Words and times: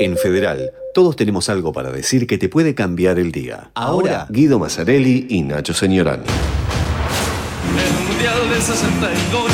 En 0.00 0.16
Federal, 0.16 0.70
todos 0.94 1.16
tenemos 1.16 1.48
algo 1.48 1.72
para 1.72 1.90
decir 1.90 2.28
que 2.28 2.38
te 2.38 2.48
puede 2.48 2.74
cambiar 2.76 3.18
el 3.18 3.32
día. 3.32 3.70
Ahora, 3.74 4.26
Guido 4.30 4.60
Mazzarelli 4.60 5.26
y 5.28 5.42
Nacho 5.42 5.74
Señorán. 5.74 6.22
El 7.76 8.08
Mundial 8.08 8.48
del 8.48 8.62
62. 8.62 9.50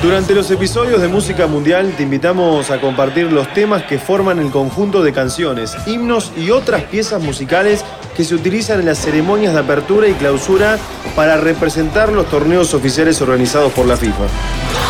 Durante 0.00 0.36
los 0.36 0.48
episodios 0.52 1.02
de 1.02 1.08
Música 1.08 1.48
Mundial 1.48 1.94
te 1.96 2.04
invitamos 2.04 2.70
a 2.70 2.80
compartir 2.80 3.32
los 3.32 3.52
temas 3.52 3.82
que 3.82 3.98
forman 3.98 4.38
el 4.38 4.52
conjunto 4.52 5.02
de 5.02 5.12
canciones, 5.12 5.76
himnos 5.88 6.30
y 6.36 6.50
otras 6.50 6.84
piezas 6.84 7.20
musicales 7.20 7.84
que 8.16 8.22
se 8.22 8.36
utilizan 8.36 8.78
en 8.78 8.86
las 8.86 8.98
ceremonias 8.98 9.52
de 9.52 9.58
apertura 9.58 10.06
y 10.06 10.12
clausura 10.12 10.78
para 11.16 11.36
representar 11.38 12.12
los 12.12 12.26
torneos 12.26 12.72
oficiales 12.72 13.20
organizados 13.20 13.72
por 13.72 13.86
la 13.86 13.96
FIFA. 13.96 14.87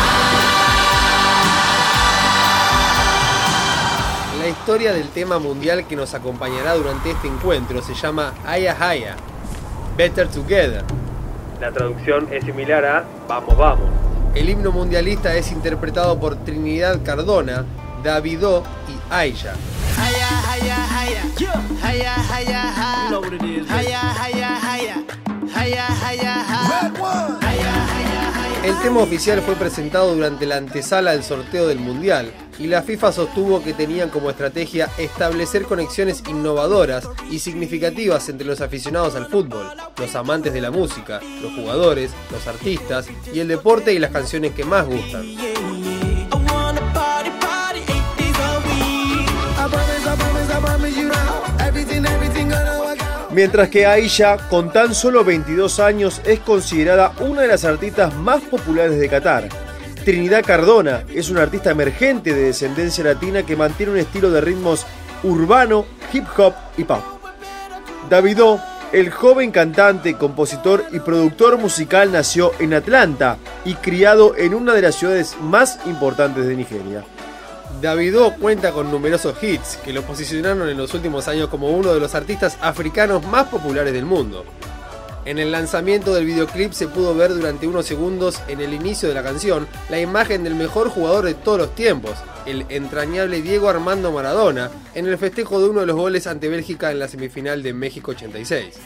Historia 4.69 4.93
del 4.93 5.09
tema 5.09 5.39
mundial 5.39 5.87
que 5.87 5.95
nos 5.95 6.13
acompañará 6.13 6.75
durante 6.75 7.09
este 7.09 7.27
encuentro 7.27 7.81
se 7.81 7.95
llama 7.95 8.35
Haya 8.45 8.77
Haya, 8.79 9.15
Better 9.97 10.27
Together. 10.27 10.83
La 11.59 11.71
traducción 11.71 12.27
es 12.31 12.45
similar 12.45 12.85
a 12.85 13.03
Vamos, 13.27 13.57
vamos. 13.57 13.89
El 14.35 14.47
himno 14.47 14.71
mundialista 14.71 15.33
es 15.33 15.51
interpretado 15.51 16.19
por 16.19 16.35
Trinidad 16.43 16.99
Cardona, 17.03 17.65
Davidó 18.03 18.61
y 18.87 19.11
Aisha. 19.11 19.55
El 28.63 28.79
tema 28.83 28.99
oficial 28.99 29.41
fue 29.41 29.55
presentado 29.55 30.13
durante 30.13 30.45
la 30.45 30.57
antesala 30.57 31.13
del 31.13 31.23
sorteo 31.23 31.65
del 31.65 31.79
Mundial 31.79 32.31
y 32.59 32.67
la 32.67 32.83
FIFA 32.83 33.11
sostuvo 33.11 33.63
que 33.63 33.73
tenían 33.73 34.09
como 34.09 34.29
estrategia 34.29 34.89
establecer 34.97 35.63
conexiones 35.63 36.23
innovadoras 36.29 37.07
y 37.31 37.39
significativas 37.39 38.27
entre 38.29 38.45
los 38.45 38.61
aficionados 38.61 39.15
al 39.15 39.27
fútbol, 39.27 39.65
los 39.97 40.15
amantes 40.15 40.53
de 40.53 40.61
la 40.61 40.69
música, 40.69 41.21
los 41.41 41.53
jugadores, 41.53 42.11
los 42.31 42.45
artistas 42.47 43.07
y 43.33 43.39
el 43.39 43.47
deporte 43.47 43.93
y 43.93 43.99
las 43.99 44.11
canciones 44.11 44.53
que 44.53 44.65
más 44.65 44.85
gustan. 44.85 45.25
Mientras 53.31 53.69
que 53.69 53.85
Aisha, 53.85 54.37
con 54.49 54.73
tan 54.73 54.93
solo 54.93 55.23
22 55.23 55.79
años, 55.79 56.19
es 56.25 56.39
considerada 56.39 57.13
una 57.19 57.43
de 57.43 57.47
las 57.47 57.63
artistas 57.63 58.13
más 58.15 58.41
populares 58.41 58.99
de 58.99 59.07
Qatar. 59.07 59.68
Trinidad 60.03 60.43
Cardona 60.45 61.03
es 61.13 61.29
una 61.29 61.41
artista 61.41 61.71
emergente 61.71 62.33
de 62.33 62.43
descendencia 62.43 63.03
latina 63.03 63.43
que 63.43 63.55
mantiene 63.55 63.91
un 63.91 63.97
estilo 63.97 64.31
de 64.31 64.41
ritmos 64.41 64.85
urbano, 65.23 65.85
hip 66.13 66.25
hop 66.37 66.53
y 66.77 66.83
pop. 66.83 67.03
Davido, 68.09 68.59
el 68.91 69.11
joven 69.11 69.51
cantante, 69.51 70.15
compositor 70.15 70.85
y 70.91 70.99
productor 70.99 71.57
musical, 71.57 72.11
nació 72.11 72.53
en 72.59 72.73
Atlanta 72.73 73.37
y 73.65 73.75
criado 73.75 74.35
en 74.35 74.53
una 74.53 74.73
de 74.73 74.81
las 74.81 74.95
ciudades 74.95 75.35
más 75.41 75.79
importantes 75.85 76.47
de 76.47 76.55
Nigeria. 76.55 77.03
Davido 77.81 78.33
cuenta 78.35 78.71
con 78.71 78.89
numerosos 78.89 79.35
hits 79.43 79.77
que 79.83 79.93
lo 79.93 80.01
posicionaron 80.01 80.69
en 80.69 80.77
los 80.77 80.93
últimos 80.93 81.27
años 81.27 81.49
como 81.49 81.69
uno 81.69 81.93
de 81.93 81.99
los 81.99 82.15
artistas 82.15 82.57
africanos 82.61 83.25
más 83.27 83.47
populares 83.47 83.93
del 83.93 84.05
mundo. 84.05 84.43
En 85.25 85.37
el 85.37 85.51
lanzamiento 85.51 86.13
del 86.13 86.25
videoclip 86.25 86.71
se 86.71 86.87
pudo 86.87 87.13
ver 87.13 87.33
durante 87.33 87.67
unos 87.67 87.85
segundos 87.85 88.41
en 88.47 88.61
el 88.61 88.73
inicio 88.73 89.09
de 89.09 89.15
la 89.15 89.23
canción 89.23 89.67
la 89.89 89.99
imagen 89.99 90.43
del 90.43 90.55
mejor 90.55 90.89
jugador 90.89 91.25
de 91.25 91.33
todos 91.33 91.57
los 91.59 91.75
tiempos, 91.75 92.13
el 92.45 92.65
entrañable 92.69 93.41
Diego 93.41 93.69
Armando 93.69 94.11
Maradona, 94.11 94.71
en 94.95 95.07
el 95.07 95.17
festejo 95.17 95.59
de 95.61 95.69
uno 95.69 95.81
de 95.81 95.85
los 95.87 95.95
goles 95.95 96.25
ante 96.25 96.47
Bélgica 96.47 96.91
en 96.91 96.99
la 96.99 97.07
semifinal 97.07 97.61
de 97.61 97.73
México 97.73 98.11
86. 98.11 98.79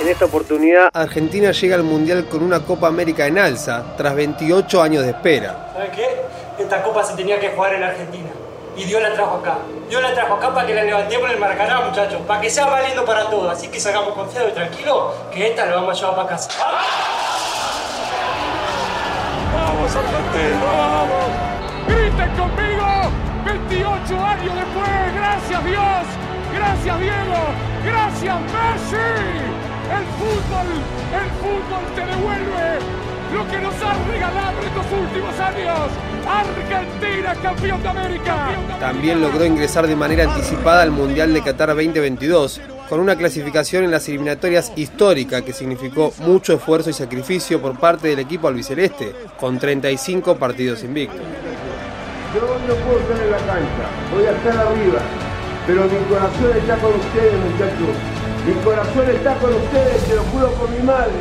En 0.00 0.08
esta 0.08 0.24
oportunidad, 0.24 0.88
Argentina 0.92 1.52
llega 1.52 1.76
al 1.76 1.84
Mundial 1.84 2.26
con 2.28 2.42
una 2.42 2.64
Copa 2.64 2.88
América 2.88 3.26
en 3.26 3.38
alza, 3.38 3.94
tras 3.96 4.16
28 4.16 4.82
años 4.82 5.04
de 5.04 5.10
espera. 5.10 5.70
¿Sabes 5.74 5.90
qué? 5.90 6.06
Esta 6.58 6.82
copa 6.82 7.04
se 7.04 7.14
tenía 7.14 7.38
que 7.38 7.50
jugar 7.50 7.74
en 7.74 7.84
Argentina. 7.84 8.30
Y 8.76 8.84
Dios 8.84 9.00
la 9.00 9.14
trajo 9.14 9.36
acá. 9.36 9.58
Dios 9.92 10.00
la 10.00 10.14
trajo 10.14 10.36
acá 10.36 10.54
para 10.54 10.66
que 10.66 10.72
la 10.72 10.84
levantemos 10.84 11.26
en 11.26 11.34
el 11.34 11.38
Maracaná, 11.38 11.82
muchachos. 11.82 12.18
Para 12.26 12.40
que 12.40 12.48
sea 12.48 12.64
valiendo 12.64 13.04
para 13.04 13.28
todos. 13.28 13.52
Así 13.52 13.68
que 13.68 13.78
salgamos 13.78 14.14
confiados 14.14 14.52
y 14.52 14.54
tranquilos 14.54 15.12
que 15.30 15.50
esta 15.50 15.66
la 15.66 15.74
vamos 15.74 15.90
a 15.90 16.00
llevar 16.00 16.16
para 16.16 16.28
casa. 16.30 16.48
¡Vamos, 19.52 19.94
Argentina! 19.94 20.56
¡Vamos! 20.64 21.28
¡Griten 21.88 22.30
conmigo! 22.40 22.86
28 23.44 24.24
años 24.24 24.54
después. 24.54 25.14
¡Gracias, 25.14 25.64
Dios! 25.66 26.04
¡Gracias, 26.54 26.98
Diego! 26.98 27.40
¡Gracias, 27.84 28.36
Messi! 28.40 29.12
El 29.92 30.06
fútbol, 30.16 30.68
el 31.20 31.28
fútbol 31.36 31.84
te 31.94 32.00
devuelve 32.00 32.78
lo 33.34 33.46
que 33.46 33.58
nos 33.58 33.74
ha 33.74 33.92
regalado 34.10 34.41
últimos 35.12 35.38
años. 35.40 35.90
Argentina, 36.26 37.34
campeón 37.42 37.82
de 37.82 37.88
América. 37.88 38.48
También 38.80 39.20
logró 39.20 39.44
ingresar 39.44 39.86
de 39.86 39.96
manera 39.96 40.24
anticipada 40.24 40.82
al 40.82 40.90
Mundial 40.90 41.34
de 41.34 41.42
Qatar 41.42 41.68
2022, 41.68 42.60
con 42.88 43.00
una 43.00 43.16
clasificación 43.16 43.84
en 43.84 43.90
las 43.90 44.08
eliminatorias 44.08 44.72
histórica 44.76 45.42
que 45.42 45.52
significó 45.52 46.12
mucho 46.18 46.54
esfuerzo 46.54 46.90
y 46.90 46.94
sacrificio 46.94 47.60
por 47.60 47.78
parte 47.78 48.08
del 48.08 48.20
equipo 48.20 48.48
albiceleste, 48.48 49.14
con 49.38 49.58
35 49.58 50.36
partidos 50.36 50.82
invictos. 50.82 51.20
Yo 52.34 52.40
no 52.40 52.74
puedo 52.74 52.98
estar 53.00 53.22
en 53.22 53.30
la 53.30 53.38
cancha, 53.38 53.84
voy 54.14 54.24
a 54.24 54.30
estar 54.30 54.66
arriba, 54.66 55.00
pero 55.66 55.82
mi 55.82 55.98
corazón 56.08 56.56
está 56.56 56.76
con 56.78 56.94
ustedes, 56.94 57.34
muchachos. 57.50 57.96
Mi 58.46 58.54
corazón 58.64 59.10
está 59.10 59.34
con 59.36 59.54
ustedes, 59.54 60.02
te 60.04 60.16
lo 60.16 60.22
juro 60.22 60.50
por 60.52 60.70
mi 60.70 60.82
madre. 60.82 61.12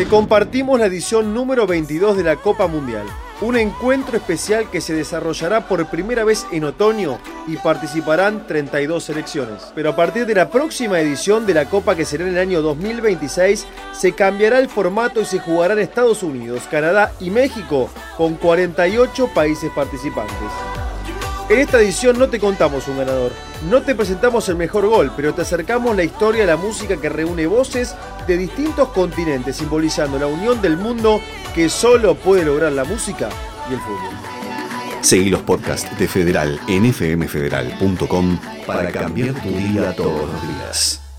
Te 0.00 0.08
compartimos 0.08 0.80
la 0.80 0.86
edición 0.86 1.34
número 1.34 1.66
22 1.66 2.16
de 2.16 2.24
la 2.24 2.36
Copa 2.36 2.66
Mundial, 2.66 3.04
un 3.42 3.54
encuentro 3.58 4.16
especial 4.16 4.70
que 4.70 4.80
se 4.80 4.94
desarrollará 4.94 5.68
por 5.68 5.90
primera 5.90 6.24
vez 6.24 6.46
en 6.52 6.64
otoño 6.64 7.18
y 7.46 7.58
participarán 7.58 8.46
32 8.46 9.04
selecciones. 9.04 9.70
Pero 9.74 9.90
a 9.90 9.96
partir 9.96 10.24
de 10.24 10.34
la 10.34 10.48
próxima 10.48 10.98
edición 11.00 11.44
de 11.44 11.52
la 11.52 11.66
Copa 11.66 11.96
que 11.96 12.06
será 12.06 12.24
en 12.24 12.30
el 12.30 12.38
año 12.38 12.62
2026, 12.62 13.66
se 13.92 14.12
cambiará 14.12 14.58
el 14.58 14.70
formato 14.70 15.20
y 15.20 15.26
se 15.26 15.38
jugará 15.38 15.74
en 15.74 15.80
Estados 15.80 16.22
Unidos, 16.22 16.62
Canadá 16.70 17.12
y 17.20 17.28
México, 17.28 17.90
con 18.16 18.36
48 18.36 19.28
países 19.34 19.70
participantes. 19.70 20.48
En 21.50 21.58
esta 21.58 21.80
edición 21.80 22.16
no 22.16 22.28
te 22.28 22.38
contamos 22.38 22.86
un 22.86 22.96
ganador, 22.96 23.32
no 23.68 23.82
te 23.82 23.96
presentamos 23.96 24.48
el 24.48 24.54
mejor 24.54 24.86
gol, 24.86 25.10
pero 25.16 25.34
te 25.34 25.42
acercamos 25.42 25.96
la 25.96 26.04
historia 26.04 26.42
de 26.42 26.46
la 26.46 26.56
música 26.56 26.96
que 26.96 27.08
reúne 27.08 27.48
voces 27.48 27.96
de 28.30 28.38
distintos 28.38 28.90
continentes, 28.90 29.56
simbolizando 29.56 30.16
la 30.16 30.26
unión 30.26 30.62
del 30.62 30.76
mundo 30.76 31.20
que 31.52 31.68
solo 31.68 32.14
puede 32.14 32.44
lograr 32.44 32.70
la 32.70 32.84
música 32.84 33.28
y 33.68 33.74
el 33.74 33.80
fútbol. 33.80 34.14
Seguí 35.00 35.30
los 35.30 35.42
podcasts 35.42 35.98
de 35.98 36.06
Federal 36.06 36.60
en 36.68 36.92
fmfederal.com 36.92 38.38
para 38.66 38.92
cambiar 38.92 39.34
tu 39.34 39.48
día 39.48 39.96
todos 39.96 40.30
los 40.30 40.42
días. 40.42 41.09